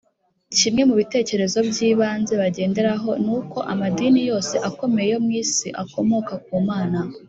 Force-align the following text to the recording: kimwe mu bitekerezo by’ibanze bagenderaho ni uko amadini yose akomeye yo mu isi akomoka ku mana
kimwe 0.57 0.81
mu 0.89 0.95
bitekerezo 1.01 1.57
by’ibanze 1.69 2.33
bagenderaho 2.41 3.09
ni 3.23 3.31
uko 3.37 3.57
amadini 3.73 4.19
yose 4.29 4.55
akomeye 4.69 5.07
yo 5.13 5.19
mu 5.25 5.31
isi 5.41 5.67
akomoka 5.83 6.33
ku 6.45 6.55
mana 6.69 6.99